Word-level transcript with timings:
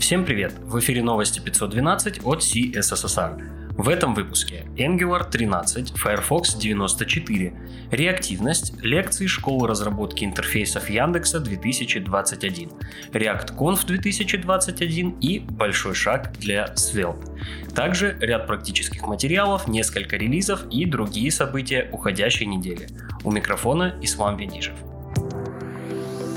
Всем 0.00 0.24
привет! 0.24 0.54
В 0.60 0.78
эфире 0.78 1.02
новости 1.02 1.40
512 1.40 2.24
от 2.24 2.40
CSSR. 2.40 3.74
В 3.76 3.86
этом 3.86 4.14
выпуске 4.14 4.64
Angular 4.76 5.30
13, 5.30 5.92
Firefox 5.94 6.54
94, 6.54 7.52
реактивность, 7.90 8.72
лекции 8.82 9.26
школы 9.26 9.68
разработки 9.68 10.24
интерфейсов 10.24 10.88
Яндекса 10.88 11.38
2021, 11.38 12.70
React 13.12 13.56
Conf 13.58 13.86
2021 13.86 15.10
и 15.20 15.38
большой 15.38 15.94
шаг 15.94 16.32
для 16.38 16.72
Svelte. 16.76 17.28
Также 17.74 18.16
ряд 18.20 18.46
практических 18.46 19.06
материалов, 19.06 19.68
несколько 19.68 20.16
релизов 20.16 20.64
и 20.70 20.86
другие 20.86 21.30
события 21.30 21.90
уходящей 21.92 22.46
недели. 22.46 22.88
У 23.22 23.30
микрофона 23.30 23.94
Ислам 24.00 24.38
Венижев. 24.38 24.76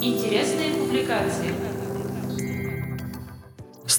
Интересные 0.02 0.74
публикации 0.74 1.54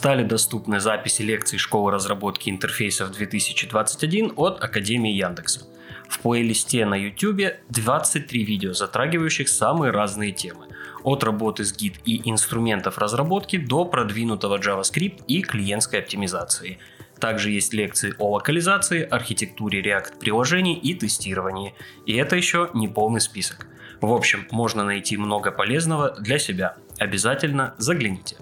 стали 0.05 0.23
доступны 0.23 0.81
записи 0.81 1.23
лекций 1.23 1.59
школы 1.59 1.91
разработки 1.91 2.51
интерфейсов 2.51 3.11
2021 3.13 4.35
от 4.37 4.63
Академии 4.63 5.11
Яндекса. 5.11 5.63
В 6.11 6.19
плейлисте 6.19 6.85
на 6.85 6.95
YouTube 6.95 7.55
23 7.71 8.45
видео, 8.45 8.75
затрагивающих 8.75 9.49
самые 9.49 9.93
разные 9.93 10.33
темы. 10.33 10.67
От 11.05 11.25
работы 11.25 11.65
с 11.65 11.75
гид 11.75 11.95
и 12.05 12.21
инструментов 12.29 12.99
разработки 12.99 13.57
до 13.57 13.87
продвинутого 13.87 14.59
JavaScript 14.59 15.25
и 15.27 15.41
клиентской 15.41 16.01
оптимизации. 16.01 16.77
Также 17.19 17.51
есть 17.51 17.73
лекции 17.73 18.13
о 18.19 18.33
локализации, 18.33 19.05
архитектуре 19.05 19.81
React 19.81 20.19
приложений 20.19 20.81
и 20.83 20.93
тестировании. 20.93 21.73
И 22.05 22.13
это 22.13 22.37
еще 22.37 22.69
не 22.75 22.89
полный 22.89 23.23
список. 23.23 23.69
В 24.03 24.13
общем, 24.13 24.47
можно 24.51 24.85
найти 24.85 25.17
много 25.17 25.51
полезного 25.51 26.11
для 26.21 26.39
себя. 26.39 26.77
Обязательно 26.99 27.75
загляните 27.79 28.37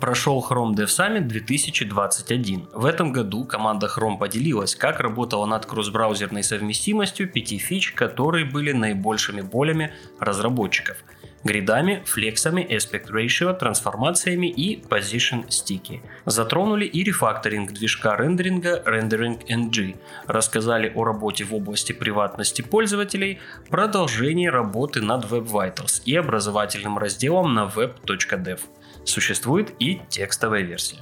прошел 0.00 0.44
Chrome 0.48 0.74
Dev 0.74 0.86
Summit 0.86 1.22
2021. 1.22 2.68
В 2.72 2.84
этом 2.84 3.12
году 3.12 3.44
команда 3.44 3.86
Chrome 3.86 4.18
поделилась, 4.18 4.74
как 4.74 5.00
работала 5.00 5.46
над 5.46 5.66
кросс-браузерной 5.66 6.42
совместимостью 6.42 7.28
пяти 7.28 7.58
фич, 7.58 7.92
которые 7.92 8.44
были 8.44 8.72
наибольшими 8.72 9.40
болями 9.40 9.92
разработчиков. 10.20 10.96
Гридами, 11.44 12.02
флексами, 12.04 12.66
aspect 12.68 13.10
ratio, 13.10 13.56
трансформациями 13.56 14.48
и 14.48 14.82
position 14.82 15.46
sticky. 15.48 16.00
Затронули 16.26 16.84
и 16.84 17.04
рефакторинг 17.04 17.72
движка 17.72 18.16
рендеринга 18.16 18.82
Rendering 18.84 19.46
NG. 19.48 19.96
Рассказали 20.26 20.92
о 20.94 21.04
работе 21.04 21.44
в 21.44 21.54
области 21.54 21.92
приватности 21.92 22.62
пользователей, 22.62 23.38
продолжении 23.70 24.48
работы 24.48 25.00
над 25.00 25.26
Web 25.26 25.46
Vitals 25.46 26.02
и 26.04 26.16
образовательным 26.16 26.98
разделом 26.98 27.54
на 27.54 27.66
web.dev. 27.66 28.60
Существует 29.08 29.72
и 29.78 30.02
текстовая 30.10 30.60
версия. 30.60 30.98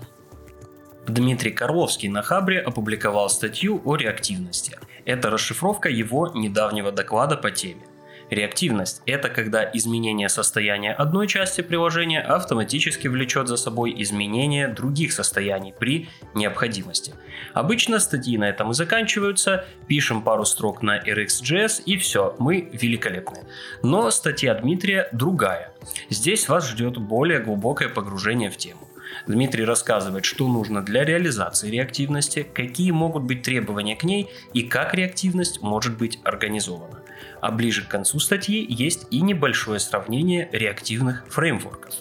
Дмитрий 1.09 1.51
Карловский 1.51 2.09
на 2.09 2.23
Хабре 2.23 2.61
опубликовал 2.61 3.29
статью 3.29 3.83
о 3.85 3.97
реактивности. 3.97 4.79
Это 5.05 5.29
расшифровка 5.29 5.89
его 5.89 6.31
недавнего 6.33 6.93
доклада 6.93 7.37
по 7.37 7.51
теме. 7.51 7.83
Реактивность– 8.31 9.03
это 9.07 9.29
когда 9.29 9.71
изменение 9.73 10.29
состояния 10.29 10.93
одной 10.93 11.29
части 11.29 11.61
приложения 11.61 12.21
автоматически 12.21 13.07
влечет 13.07 13.47
за 13.47 13.57
собой 13.57 13.95
изменение 14.03 14.67
других 14.67 15.13
состояний 15.13 15.73
при 15.73 16.09
необходимости. 16.35 17.15
Обычно 17.55 18.01
статьи 18.01 18.37
на 18.37 18.49
этом 18.49 18.73
и 18.73 18.75
заканчиваются, 18.75 19.65
пишем 19.87 20.23
пару 20.23 20.45
строк 20.45 20.83
на 20.83 20.99
RxJS 20.99 21.83
и 21.85 21.97
все, 21.97 22.35
мы 22.41 22.69
великолепны. 22.73 23.45
Но 23.85 24.11
статья 24.11 24.55
Дмитрия 24.55 25.09
другая. 25.13 25.73
Здесь 26.11 26.49
вас 26.49 26.69
ждет 26.69 26.97
более 26.97 27.39
глубокое 27.39 27.89
погружение 27.89 28.51
в 28.51 28.57
тему. 28.57 28.89
Дмитрий 29.29 29.65
рассказывает, 29.65 30.25
что 30.25 30.49
нужно 30.49 30.83
для 30.83 31.05
реализации 31.05 31.71
реактивности, 31.71 32.47
какие 32.55 32.91
могут 32.91 33.23
быть 33.23 33.43
требования 33.43 33.95
к 33.95 34.03
ней 34.03 34.29
и 34.53 34.63
как 34.63 34.95
реактивность 34.95 35.63
может 35.63 35.97
быть 35.97 36.19
организована. 36.25 37.01
А 37.46 37.52
ближе 37.52 37.84
к 37.84 37.89
концу 37.89 38.18
статьи 38.18 38.67
есть 38.68 39.07
и 39.12 39.20
небольшое 39.20 39.79
сравнение 39.79 40.48
реактивных 40.51 41.24
фреймворков. 41.29 41.95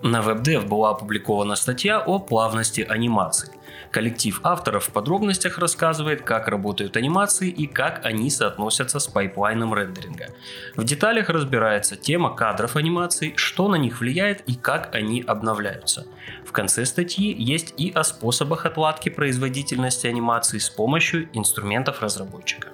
На 0.00 0.20
web.dev 0.20 0.66
была 0.66 0.92
опубликована 0.92 1.54
статья 1.54 2.00
о 2.00 2.18
плавности 2.18 2.80
анимации. 2.80 3.50
Коллектив 3.90 4.40
авторов 4.42 4.84
в 4.84 4.90
подробностях 4.90 5.58
рассказывает, 5.58 6.22
как 6.22 6.48
работают 6.48 6.96
анимации 6.96 7.50
и 7.50 7.66
как 7.66 8.06
они 8.06 8.30
соотносятся 8.30 9.00
с 9.00 9.06
пайплайном 9.06 9.74
рендеринга. 9.74 10.28
В 10.76 10.84
деталях 10.84 11.28
разбирается 11.28 11.96
тема 11.96 12.34
кадров 12.34 12.76
анимаций, 12.76 13.34
что 13.36 13.68
на 13.68 13.76
них 13.76 14.00
влияет 14.00 14.40
и 14.48 14.54
как 14.54 14.94
они 14.94 15.20
обновляются. 15.20 16.06
В 16.46 16.52
конце 16.52 16.86
статьи 16.86 17.34
есть 17.38 17.74
и 17.76 17.90
о 17.90 18.02
способах 18.02 18.64
отладки 18.64 19.10
производительности 19.10 20.06
анимации 20.06 20.56
с 20.56 20.70
помощью 20.70 21.28
инструментов 21.34 22.00
разработчика. 22.00 22.68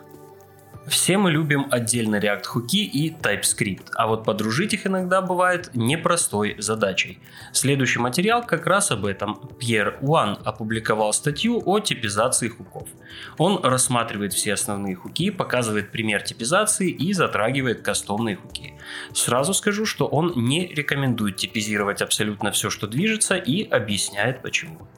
Все 0.88 1.18
мы 1.18 1.30
любим 1.30 1.66
отдельно 1.70 2.16
React 2.16 2.44
хуки 2.44 2.84
и 2.84 3.12
TypeScript, 3.12 3.90
а 3.94 4.06
вот 4.06 4.24
подружить 4.24 4.72
их 4.72 4.86
иногда 4.86 5.20
бывает 5.20 5.70
непростой 5.74 6.56
задачей. 6.58 7.18
Следующий 7.52 7.98
материал 7.98 8.42
как 8.42 8.66
раз 8.66 8.90
об 8.90 9.04
этом. 9.04 9.38
Пьер 9.58 9.98
Уан 10.00 10.38
опубликовал 10.44 11.12
статью 11.12 11.62
о 11.66 11.80
типизации 11.80 12.48
хуков. 12.48 12.88
Он 13.36 13.62
рассматривает 13.62 14.32
все 14.32 14.54
основные 14.54 14.94
хуки, 14.94 15.30
показывает 15.30 15.90
пример 15.90 16.22
типизации 16.22 16.90
и 16.90 17.12
затрагивает 17.12 17.82
кастомные 17.82 18.36
хуки. 18.36 18.74
Сразу 19.12 19.52
скажу, 19.52 19.84
что 19.84 20.06
он 20.06 20.32
не 20.36 20.68
рекомендует 20.68 21.36
типизировать 21.36 22.00
абсолютно 22.00 22.50
все, 22.50 22.70
что 22.70 22.86
движется 22.86 23.36
и 23.36 23.68
объясняет 23.68 24.40
почему. 24.40 24.88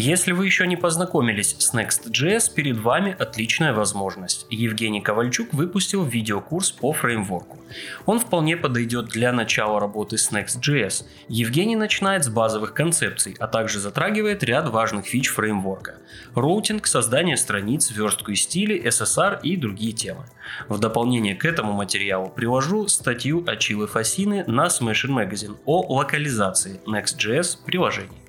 Если 0.00 0.30
вы 0.30 0.46
еще 0.46 0.64
не 0.68 0.76
познакомились 0.76 1.56
с 1.58 1.74
Next.js, 1.74 2.54
перед 2.54 2.78
вами 2.78 3.16
отличная 3.18 3.72
возможность. 3.72 4.46
Евгений 4.48 5.00
Ковальчук 5.00 5.52
выпустил 5.52 6.04
видеокурс 6.04 6.70
по 6.70 6.92
фреймворку. 6.92 7.58
Он 8.06 8.20
вполне 8.20 8.56
подойдет 8.56 9.06
для 9.06 9.32
начала 9.32 9.80
работы 9.80 10.16
с 10.16 10.30
Next.js. 10.30 11.04
Евгений 11.26 11.74
начинает 11.74 12.22
с 12.22 12.28
базовых 12.28 12.74
концепций, 12.74 13.34
а 13.40 13.48
также 13.48 13.80
затрагивает 13.80 14.44
ряд 14.44 14.68
важных 14.68 15.04
фич 15.04 15.30
фреймворка. 15.30 15.96
Роутинг, 16.36 16.86
создание 16.86 17.36
страниц, 17.36 17.90
верстку 17.90 18.30
и 18.30 18.36
стили, 18.36 18.80
SSR 18.80 19.40
и 19.42 19.56
другие 19.56 19.90
темы. 19.90 20.26
В 20.68 20.78
дополнение 20.78 21.34
к 21.34 21.44
этому 21.44 21.72
материалу 21.72 22.28
привожу 22.28 22.86
статью 22.86 23.42
Ачилы 23.48 23.88
Фасины 23.88 24.44
на 24.46 24.66
Smashing 24.66 25.10
Magazine 25.10 25.56
о 25.64 25.92
локализации 25.92 26.80
Next.js 26.86 27.58
приложений. 27.66 28.27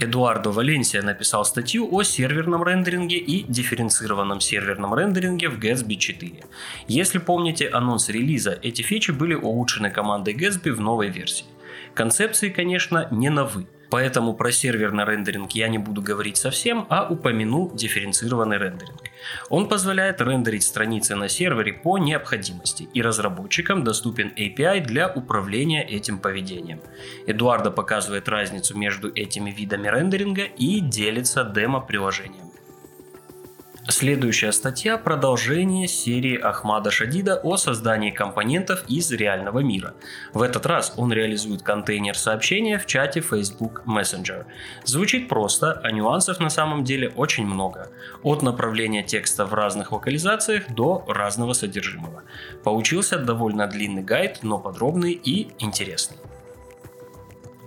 Эдуардо 0.00 0.50
Валенсия 0.50 1.02
написал 1.02 1.44
статью 1.44 1.88
о 1.92 2.02
серверном 2.02 2.64
рендеринге 2.64 3.18
и 3.18 3.44
дифференцированном 3.44 4.40
серверном 4.40 4.94
рендеринге 4.94 5.48
в 5.48 5.58
Gatsby 5.58 5.96
4. 5.96 6.44
Если 6.88 7.18
помните 7.18 7.68
анонс 7.68 8.08
релиза, 8.08 8.58
эти 8.62 8.82
фичи 8.82 9.12
были 9.12 9.34
улучшены 9.34 9.90
командой 9.90 10.34
Gatsby 10.34 10.72
в 10.72 10.80
новой 10.80 11.08
версии. 11.08 11.44
Концепции, 11.94 12.48
конечно, 12.48 13.06
не 13.10 13.28
новые. 13.28 13.66
Поэтому 13.92 14.32
про 14.32 14.50
серверный 14.50 15.04
рендеринг 15.04 15.52
я 15.52 15.68
не 15.68 15.76
буду 15.76 16.00
говорить 16.00 16.38
совсем, 16.38 16.86
а 16.88 17.06
упомяну 17.06 17.70
дифференцированный 17.74 18.56
рендеринг. 18.56 19.02
Он 19.50 19.68
позволяет 19.68 20.22
рендерить 20.22 20.62
страницы 20.62 21.14
на 21.14 21.28
сервере 21.28 21.74
по 21.74 21.98
необходимости, 21.98 22.88
и 22.94 23.02
разработчикам 23.02 23.84
доступен 23.84 24.32
API 24.34 24.80
для 24.80 25.08
управления 25.08 25.86
этим 25.86 26.20
поведением. 26.20 26.80
Эдуардо 27.26 27.70
показывает 27.70 28.30
разницу 28.30 28.74
между 28.78 29.12
этими 29.14 29.50
видами 29.50 29.88
рендеринга 29.88 30.44
и 30.44 30.80
делится 30.80 31.44
демо-приложением. 31.44 32.41
Следующая 33.88 34.52
статья– 34.52 34.96
продолжение 34.98 35.88
серии 35.88 36.38
Ахмада 36.38 36.92
Шадида 36.92 37.40
о 37.42 37.56
создании 37.56 38.12
компонентов 38.12 38.84
из 38.86 39.10
реального 39.10 39.58
мира. 39.58 39.94
В 40.32 40.42
этот 40.42 40.66
раз 40.66 40.94
он 40.96 41.12
реализует 41.12 41.62
контейнер 41.62 42.16
сообщения 42.16 42.78
в 42.78 42.86
чате 42.86 43.20
Facebook 43.20 43.82
Messenger. 43.84 44.44
Звучит 44.84 45.28
просто, 45.28 45.80
а 45.82 45.90
нюансов 45.90 46.38
на 46.38 46.48
самом 46.48 46.84
деле 46.84 47.08
очень 47.08 47.44
много. 47.44 47.90
От 48.22 48.42
направления 48.42 49.02
текста 49.02 49.44
в 49.46 49.52
разных 49.52 49.90
локализациях 49.90 50.70
до 50.72 51.04
разного 51.08 51.52
содержимого. 51.52 52.22
Получился 52.62 53.18
довольно 53.18 53.66
длинный 53.66 54.04
гайд, 54.04 54.38
но 54.42 54.60
подробный 54.60 55.12
и 55.12 55.50
интересный. 55.58 56.18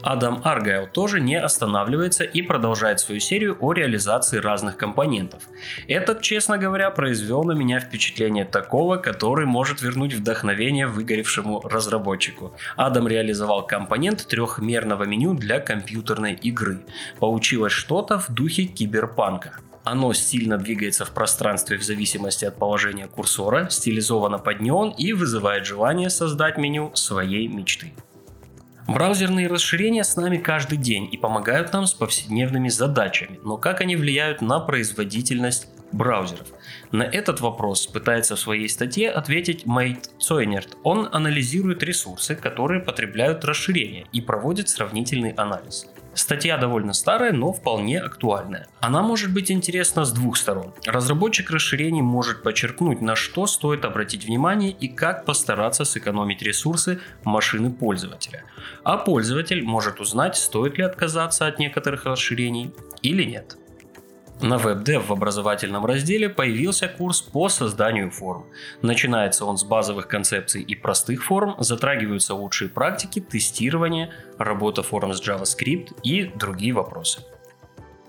Адам 0.06 0.40
Аргайл 0.44 0.86
тоже 0.86 1.20
не 1.20 1.36
останавливается 1.36 2.24
и 2.24 2.44
продолжает 2.44 3.00
свою 3.00 3.20
серию 3.20 3.58
о 3.60 3.74
реализации 3.74 4.38
разных 4.38 4.78
компонентов. 4.78 5.42
Этот, 5.88 6.22
честно 6.22 6.60
говоря, 6.60 6.92
произвел 6.92 7.44
на 7.44 7.54
меня 7.54 7.80
впечатление 7.80 8.46
такого, 8.46 8.98
который 8.98 9.48
может 9.48 9.82
вернуть 9.82 10.14
вдохновение 10.14 10.86
выгоревшему 10.86 11.62
разработчику. 11.62 12.54
Адам 12.76 13.08
реализовал 13.08 13.66
компонент 13.66 14.28
трехмерного 14.28 15.06
меню 15.06 15.34
для 15.34 15.60
компьютерной 15.60 16.34
игры. 16.34 16.86
Получилось 17.20 17.74
что-то 17.74 18.20
в 18.20 18.30
духе 18.30 18.66
киберпанка. 18.66 19.54
Оно 19.84 20.14
сильно 20.14 20.58
двигается 20.58 21.06
в 21.06 21.12
пространстве 21.12 21.80
в 21.80 21.84
зависимости 21.84 22.46
от 22.46 22.60
положения 22.60 23.08
курсора, 23.08 23.70
стилизовано 23.72 24.38
под 24.38 24.62
неон 24.62 24.92
и 24.92 25.14
вызывает 25.14 25.66
желание 25.66 26.12
создать 26.12 26.58
меню 26.60 26.92
своей 26.94 27.48
мечты. 27.48 27.94
Браузерные 28.88 29.48
расширения 29.48 30.04
с 30.04 30.16
нами 30.16 30.38
каждый 30.38 30.78
день 30.78 31.10
и 31.12 31.18
помогают 31.18 31.74
нам 31.74 31.88
с 31.88 31.94
повседневными 31.96 32.70
задачами, 32.70 33.40
но 33.44 33.58
как 33.58 33.82
они 33.82 33.96
влияют 33.96 34.42
на 34.42 34.60
производительность 34.60 35.68
браузеров? 35.92 36.48
На 36.92 37.02
этот 37.02 37.42
вопрос 37.42 37.88
пытается 37.88 38.36
в 38.36 38.40
своей 38.40 38.70
статье 38.70 39.10
ответить 39.10 39.66
Мейт 39.66 40.12
Цойнерт. 40.20 40.78
Он 40.84 41.10
анализирует 41.12 41.82
ресурсы, 41.82 42.36
которые 42.36 42.80
потребляют 42.80 43.44
расширения 43.44 44.06
и 44.12 44.22
проводит 44.22 44.70
сравнительный 44.70 45.32
анализ. 45.32 45.88
Статья 46.16 46.58
довольно 46.58 46.94
старая, 46.94 47.34
но 47.34 47.52
вполне 47.52 48.00
актуальная. 48.00 48.68
Она 48.80 49.04
может 49.04 49.34
быть 49.34 49.52
интересна 49.52 50.06
с 50.06 50.12
двух 50.12 50.38
сторон. 50.38 50.74
Разработчик 50.86 51.52
расширений 51.52 52.02
может 52.02 52.42
подчеркнуть, 52.42 53.02
на 53.02 53.16
что 53.16 53.48
стоит 53.48 53.84
обратить 53.84 54.26
внимание 54.26 54.72
и 54.72 54.88
как 54.88 55.26
постараться 55.26 55.84
сэкономить 55.84 56.42
ресурсы 56.42 57.02
машины 57.26 57.72
пользователя. 57.72 58.46
А 58.84 58.98
пользователь 58.98 59.64
может 59.64 60.00
узнать, 60.00 60.38
стоит 60.38 60.78
ли 60.78 60.84
отказаться 60.86 61.48
от 61.48 61.60
некоторых 61.60 62.06
расширений 62.06 62.74
или 63.02 63.24
нет. 63.24 63.58
На 64.42 64.58
WebDev 64.58 65.00
в 65.08 65.12
образовательном 65.14 65.86
разделе 65.86 66.28
появился 66.28 66.88
курс 66.88 67.22
по 67.22 67.48
созданию 67.48 68.12
форм. 68.12 68.46
Начинается 68.82 69.46
он 69.46 69.58
с 69.58 69.64
базовых 69.64 70.08
концепций 70.08 70.62
и 70.62 70.76
простых 70.76 71.24
форм, 71.24 71.56
затрагиваются 71.60 72.36
лучшие 72.36 72.70
практики, 72.70 73.22
тестирование, 73.22 74.12
работа 74.38 74.84
форм 74.84 75.14
с 75.14 75.22
JavaScript 75.26 75.96
и 76.04 76.32
другие 76.36 76.74
вопросы. 76.74 77.22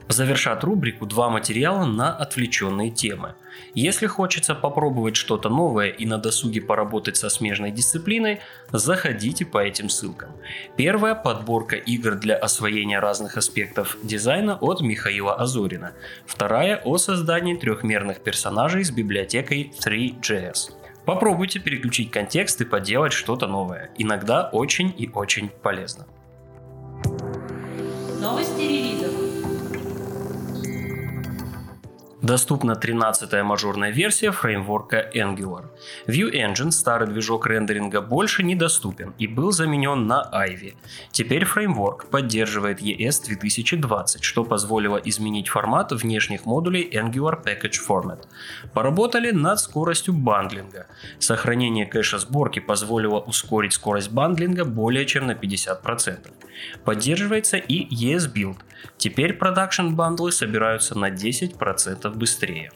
Завершат 0.09 0.63
рубрику 0.63 1.05
два 1.05 1.31
материала 1.31 1.85
на 1.85 2.15
отвлеченные 2.15 2.91
темы. 2.91 3.35
Если 3.75 4.07
хочется 4.07 4.55
попробовать 4.55 5.17
что-то 5.17 5.49
новое 5.49 5.89
и 5.89 6.07
на 6.07 6.19
досуге 6.19 6.61
поработать 6.61 7.17
со 7.17 7.29
смежной 7.29 7.73
дисциплиной, 7.73 8.41
заходите 8.71 9.45
по 9.45 9.59
этим 9.59 9.89
ссылкам. 9.89 10.31
Первая– 10.77 11.15
подборка 11.17 11.75
игр 11.75 12.15
для 12.15 12.37
освоения 12.37 13.01
разных 13.01 13.37
аспектов 13.37 13.97
дизайна 14.03 14.57
от 14.61 14.81
Михаила 14.81 15.35
Азорина. 15.35 15.93
Вторая– 16.25 16.81
о 16.85 16.99
создании 16.99 17.57
трехмерных 17.57 18.21
персонажей 18.21 18.85
с 18.85 18.93
библиотекой 18.93 19.73
3JS. 19.85 20.71
Попробуйте 21.05 21.59
переключить 21.59 22.13
контекст 22.13 22.61
и 22.61 22.65
поделать 22.65 23.13
что-то 23.13 23.49
новое. 23.49 23.91
Иногда 23.99 24.49
очень 24.53 24.95
и 24.97 25.11
очень 25.13 25.49
полезно. 25.49 26.07
Новости 28.21 28.61
релизов. 28.61 28.96
Доступна 32.23 32.73
13-я 32.73 33.45
мажорная 33.45 33.91
версия 33.91 34.31
фреймворка 34.31 35.11
Angular. 35.15 35.67
View 36.07 36.33
Engine, 36.33 36.71
старый 36.71 37.09
движок 37.09 37.47
рендеринга, 37.47 38.01
больше 38.01 38.43
недоступен 38.43 39.13
и 39.19 39.27
был 39.27 39.53
заменен 39.53 40.07
на 40.07 40.27
Ivy. 40.33 40.77
Теперь 41.11 41.45
фреймворк 41.45 42.07
поддерживает 42.07 42.81
ES 42.81 43.27
2020, 43.27 44.25
что 44.25 44.45
позволило 44.45 44.97
изменить 44.97 45.49
формат 45.49 45.93
внешних 45.93 46.47
модулей 46.47 46.89
Angular 46.91 47.45
Package 47.45 47.77
Format. 47.87 48.25
Поработали 48.73 49.31
над 49.31 49.61
скоростью 49.61 50.15
бандлинга. 50.15 50.87
Сохранение 51.19 51.85
кэша 51.85 52.19
сборки 52.19 52.61
позволило 52.61 53.21
ускорить 53.21 53.75
скорость 53.75 54.11
бандлинга 54.11 54.65
более 54.65 55.05
чем 55.05 55.27
на 55.27 55.33
50%. 55.33 56.31
Поддерживается 56.83 57.59
и 57.59 57.87
esbuild. 57.95 58.57
Теперь 58.97 59.35
production 59.35 59.91
бандлы 59.91 60.33
собираются 60.33 60.99
на 60.99 61.11
10% 61.11 62.06
быстрее. 62.15 62.71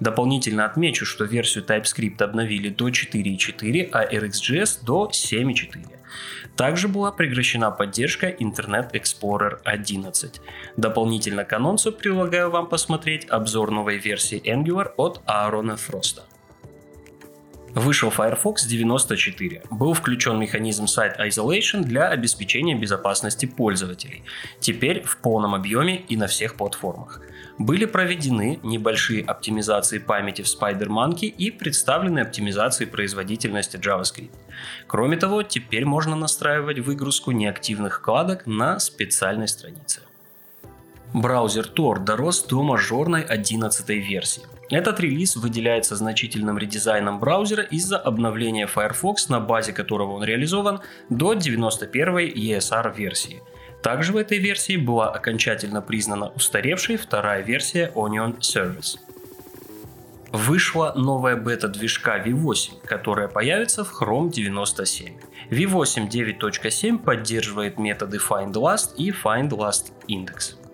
Дополнительно 0.00 0.64
отмечу, 0.64 1.04
что 1.04 1.24
версию 1.24 1.64
TypeScript 1.64 2.22
обновили 2.22 2.68
до 2.68 2.88
4.4, 2.88 3.90
а 3.92 4.04
RxJS 4.04 4.84
до 4.84 5.10
7.4. 5.12 5.96
Также 6.56 6.88
была 6.88 7.12
прекращена 7.12 7.70
поддержка 7.70 8.30
Internet 8.30 8.92
Explorer 8.92 9.58
11. 9.64 10.40
Дополнительно 10.76 11.44
к 11.44 11.52
анонсу 11.52 11.92
предлагаю 11.92 12.50
вам 12.50 12.68
посмотреть 12.68 13.28
обзор 13.28 13.70
новой 13.70 13.98
версии 13.98 14.40
Angular 14.42 14.92
от 14.96 15.20
Аарона 15.26 15.76
Фроста. 15.76 16.22
Вышел 17.76 18.08
Firefox 18.08 18.64
94. 18.64 19.64
Был 19.68 19.92
включен 19.92 20.38
механизм 20.38 20.84
Site 20.84 21.18
Isolation 21.18 21.82
для 21.82 22.08
обеспечения 22.08 22.74
безопасности 22.74 23.44
пользователей. 23.44 24.22
Теперь 24.60 25.02
в 25.02 25.18
полном 25.18 25.54
объеме 25.54 26.00
и 26.08 26.16
на 26.16 26.26
всех 26.26 26.56
платформах. 26.56 27.20
Были 27.58 27.84
проведены 27.84 28.60
небольшие 28.62 29.22
оптимизации 29.22 29.98
памяти 29.98 30.40
в 30.40 30.46
SpiderMonkey 30.46 31.26
и 31.26 31.50
представлены 31.50 32.20
оптимизации 32.20 32.86
производительности 32.86 33.76
JavaScript. 33.76 34.30
Кроме 34.86 35.18
того, 35.18 35.42
теперь 35.42 35.84
можно 35.84 36.16
настраивать 36.16 36.78
выгрузку 36.78 37.32
неактивных 37.32 37.98
вкладок 37.98 38.46
на 38.46 38.78
специальной 38.78 39.48
странице. 39.48 40.00
Браузер 41.12 41.66
Tor 41.66 42.02
дорос 42.02 42.42
до 42.44 42.62
мажорной 42.62 43.20
11 43.20 43.86
версии. 43.90 44.44
Этот 44.70 44.98
релиз 44.98 45.36
выделяется 45.36 45.94
значительным 45.94 46.58
редизайном 46.58 47.20
браузера 47.20 47.62
из-за 47.62 47.98
обновления 47.98 48.66
Firefox, 48.66 49.28
на 49.28 49.38
базе 49.38 49.72
которого 49.72 50.14
он 50.14 50.24
реализован, 50.24 50.80
до 51.08 51.34
91 51.34 52.18
ESR 52.34 52.96
версии. 52.96 53.42
Также 53.82 54.12
в 54.12 54.16
этой 54.16 54.38
версии 54.38 54.76
была 54.76 55.10
окончательно 55.10 55.82
признана 55.82 56.28
устаревшей 56.30 56.96
вторая 56.96 57.42
версия 57.42 57.92
Onion 57.94 58.38
Service. 58.40 58.98
Вышла 60.32 60.92
новая 60.96 61.36
бета 61.36 61.68
движка 61.68 62.18
V8, 62.18 62.84
которая 62.84 63.28
появится 63.28 63.84
в 63.84 64.02
Chrome 64.02 64.30
97. 64.30 65.14
V8 65.50 66.08
9.7 66.08 66.98
поддерживает 66.98 67.78
методы 67.78 68.18
findLast 68.18 68.96
и 68.96 69.12
findLastIndex. 69.12 70.65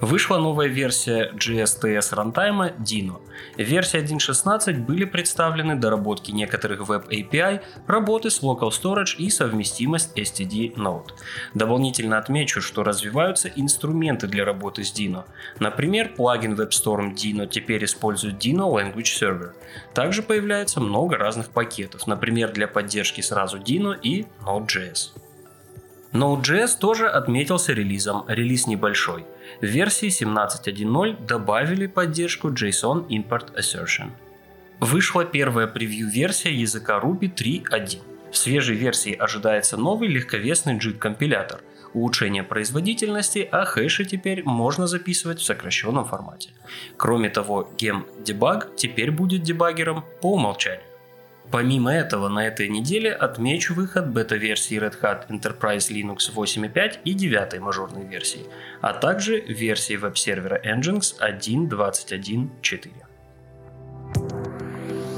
Вышла 0.00 0.38
новая 0.38 0.68
версия 0.68 1.32
GSTS 1.32 2.14
рантайма 2.14 2.68
Dino. 2.68 3.20
В 3.56 3.62
версии 3.62 4.00
1.16 4.00 4.84
были 4.84 5.04
представлены 5.04 5.74
доработки 5.74 6.30
некоторых 6.30 6.88
Web 6.88 7.08
API, 7.08 7.62
работы 7.88 8.30
с 8.30 8.42
Local 8.42 8.70
Storage 8.70 9.16
и 9.16 9.28
совместимость 9.28 10.16
STD 10.16 10.74
Node. 10.76 11.10
Дополнительно 11.54 12.18
отмечу, 12.18 12.60
что 12.60 12.84
развиваются 12.84 13.48
инструменты 13.48 14.28
для 14.28 14.44
работы 14.44 14.84
с 14.84 14.92
Dino. 14.92 15.24
Например, 15.58 16.12
плагин 16.14 16.54
WebStorm 16.54 17.14
Dino 17.14 17.48
теперь 17.48 17.84
использует 17.84 18.36
Dino 18.36 18.70
Language 18.72 19.20
Server. 19.20 19.52
Также 19.94 20.22
появляется 20.22 20.80
много 20.80 21.16
разных 21.16 21.48
пакетов, 21.48 22.06
например, 22.06 22.52
для 22.52 22.68
поддержки 22.68 23.20
сразу 23.20 23.58
Dino 23.58 23.98
и 24.00 24.26
Node.js. 24.46 25.10
Node.js 26.12 26.78
тоже 26.78 27.06
отметился 27.06 27.74
релизом, 27.74 28.24
релиз 28.28 28.66
небольшой. 28.66 29.26
В 29.60 29.66
версии 29.66 30.08
17.1.0 30.08 31.26
добавили 31.26 31.86
поддержку 31.86 32.48
JSON 32.48 33.06
Import 33.08 33.54
Assertion. 33.54 34.10
Вышла 34.80 35.24
первая 35.24 35.66
превью-версия 35.66 36.54
языка 36.54 36.98
Ruby 36.98 37.32
3.1. 37.34 37.98
В 38.30 38.36
свежей 38.36 38.76
версии 38.76 39.12
ожидается 39.12 39.76
новый 39.76 40.08
легковесный 40.08 40.78
JIT-компилятор, 40.78 41.60
улучшение 41.92 42.42
производительности, 42.42 43.48
а 43.50 43.64
хэши 43.64 44.04
теперь 44.04 44.42
можно 44.44 44.86
записывать 44.86 45.40
в 45.40 45.44
сокращенном 45.44 46.06
формате. 46.06 46.50
Кроме 46.96 47.28
того, 47.28 47.70
Gem 47.76 48.04
Debug 48.24 48.74
теперь 48.76 49.10
будет 49.10 49.42
дебаггером 49.42 50.04
по 50.22 50.32
умолчанию. 50.32 50.84
Помимо 51.50 51.92
этого, 51.92 52.28
на 52.28 52.46
этой 52.46 52.68
неделе 52.68 53.10
отмечу 53.12 53.74
выход 53.74 54.08
бета-версии 54.08 54.78
Red 54.78 55.00
Hat 55.00 55.28
Enterprise 55.28 55.90
Linux 55.90 56.30
8.5 56.34 56.98
и 57.04 57.14
9 57.14 57.58
мажорной 57.60 58.06
версии, 58.06 58.44
а 58.82 58.92
также 58.92 59.40
версии 59.40 59.96
веб-сервера 59.96 60.60
Nginx 60.62 61.14
1.21.4. 61.20 62.90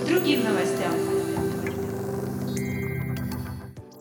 Другим 0.06 0.44
новостям. 0.44 1.09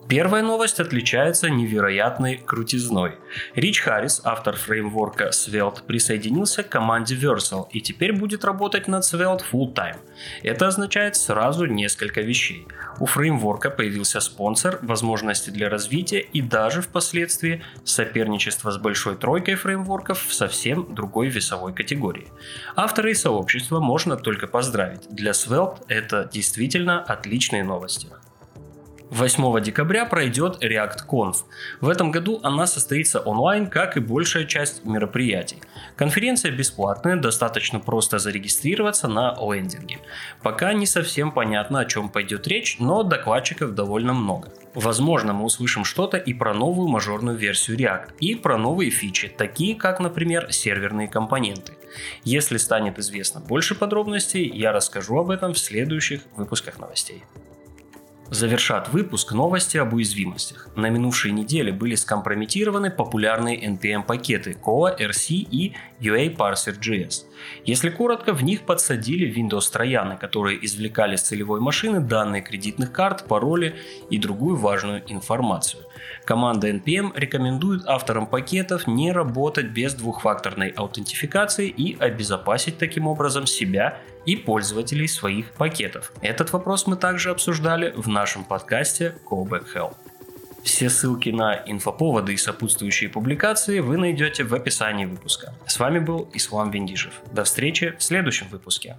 Первая 0.10 0.42
новость 0.42 0.80
отличается 0.80 1.52
невероятной 1.52 2.38
крутизной. 2.38 3.18
Рич 3.54 3.82
Харрис, 3.82 4.22
автор 4.24 4.56
фреймворка 4.56 5.26
Svelte, 5.26 5.84
присоединился 5.86 6.64
к 6.64 6.70
команде 6.70 7.14
Versal 7.16 7.68
и 7.70 7.80
теперь 7.80 8.14
будет 8.14 8.44
работать 8.44 8.88
над 8.88 9.04
Svelte 9.04 9.44
full 9.52 9.72
time. 9.72 9.98
Это 10.42 10.66
означает 10.66 11.16
сразу 11.16 11.68
несколько 11.68 12.22
вещей. 12.22 12.68
У 13.00 13.06
фреймворка 13.06 13.70
появился 13.70 14.20
спонсор, 14.20 14.80
возможности 14.82 15.52
для 15.52 15.70
развития 15.70 16.22
и 16.22 16.42
даже 16.42 16.82
впоследствии 16.82 17.62
соперничество 17.84 18.72
с 18.72 18.80
большой 18.80 19.16
тройкой 19.16 19.54
фреймворков 19.54 20.26
в 20.26 20.34
совсем 20.34 20.96
другой 20.96 21.28
весовой 21.28 21.72
категории. 21.72 22.30
Авторы 22.76 23.12
и 23.12 23.14
сообщества 23.14 23.80
можно 23.80 24.18
только 24.18 24.48
поздравить. 24.48 25.08
Для 25.12 25.34
Svelte 25.34 25.84
это 25.88 26.28
действительно 26.34 27.00
отличные 27.00 27.64
новости. 27.64 28.08
8 29.10 29.62
декабря 29.62 30.06
пройдет 30.06 30.64
ReactConf. 30.64 31.38
В 31.82 31.90
этом 31.90 32.12
году 32.12 32.40
она 32.44 32.68
состоится 32.68 33.20
онлайн, 33.20 33.68
как 33.68 33.98
и 33.98 34.00
большая 34.00 34.46
часть 34.46 34.86
мероприятий. 34.86 35.62
Конференция 35.96 36.52
бесплатная, 36.52 37.16
достаточно 37.16 37.80
просто 37.80 38.20
зарегистрироваться 38.20 39.08
на 39.08 39.36
лендинге. 39.40 39.98
Пока 40.44 40.74
не 40.74 40.86
совсем 40.86 41.32
понятно, 41.32 41.80
о 41.80 41.86
чем 41.86 42.10
пойдет 42.10 42.48
речь, 42.48 42.78
но 42.80 43.02
докладчиков 43.02 43.74
довольно 43.74 44.14
много. 44.14 44.54
Возможно, 44.76 45.34
мы 45.34 45.46
услышим 45.46 45.84
что-то 45.84 46.18
и 46.18 46.34
про 46.34 46.54
новую 46.54 46.88
мажорную 46.88 47.36
версию 47.36 47.78
React, 47.78 48.12
и 48.20 48.36
про 48.36 48.58
новые 48.60 48.92
фичи, 48.92 49.28
такие 49.28 49.76
как, 49.76 50.00
например, 50.00 50.52
серверные 50.54 51.08
компоненты. 51.08 51.74
Если 52.24 52.58
станет 52.58 53.00
известно 53.00 53.42
больше 53.42 53.74
подробностей, 53.74 54.48
я 54.48 54.72
расскажу 54.72 55.18
об 55.18 55.32
этом 55.32 55.54
в 55.54 55.60
следующих 55.60 56.22
выпусках 56.36 56.78
новостей. 56.78 57.24
Завершат 58.32 58.90
выпуск 58.90 59.32
новости 59.32 59.78
об 59.78 59.94
уязвимостях. 59.94 60.68
На 60.76 60.90
минувшей 60.90 61.32
неделе 61.32 61.72
были 61.72 61.96
скомпрометированы 61.96 62.92
популярные 62.92 63.60
NPM-пакеты 63.60 64.56
Koa, 64.64 64.96
RC 64.96 65.34
и 65.50 65.74
UA 66.00 66.36
Parser.js. 66.38 67.26
Если 67.66 67.90
коротко, 67.90 68.34
в 68.34 68.44
них 68.44 68.68
подсадили 68.68 69.34
Windows 69.34 69.72
трояны, 69.72 70.16
которые 70.16 70.64
извлекали 70.64 71.16
с 71.16 71.24
целевой 71.24 71.60
машины 71.60 72.02
данные 72.02 72.44
кредитных 72.44 72.92
карт, 72.92 73.26
пароли 73.28 73.76
и 74.12 74.20
другую 74.20 74.58
важную 74.58 75.02
информацию. 75.08 75.84
Команда 76.24 76.70
NPM 76.70 77.12
рекомендует 77.16 77.88
авторам 77.88 78.28
пакетов 78.28 78.86
не 78.86 79.12
работать 79.12 79.72
без 79.72 79.96
двухфакторной 79.96 80.70
аутентификации 80.70 81.68
и 81.68 81.98
обезопасить 81.98 82.78
таким 82.78 83.08
образом 83.08 83.48
себя 83.48 84.00
и 84.30 84.36
пользователей 84.36 85.08
своих 85.08 85.52
пакетов. 85.54 86.12
Этот 86.22 86.54
вопрос 86.54 86.86
мы 86.86 86.96
также 86.96 87.32
обсуждали 87.32 87.92
в 87.96 88.08
нашем 88.08 88.44
подкасте 88.44 89.16
Callback 89.28 89.66
Hell. 89.74 89.96
Все 90.64 90.90
ссылки 90.90 91.30
на 91.30 91.64
инфоповоды 91.66 92.34
и 92.34 92.38
сопутствующие 92.38 93.10
публикации 93.10 93.80
вы 93.80 93.98
найдете 93.98 94.44
в 94.44 94.54
описании 94.54 95.06
выпуска. 95.06 95.54
С 95.66 95.80
вами 95.80 95.98
был 95.98 96.30
Ислам 96.34 96.70
Вендишев. 96.70 97.14
До 97.32 97.44
встречи 97.44 97.96
в 97.98 98.04
следующем 98.04 98.48
выпуске. 98.50 98.98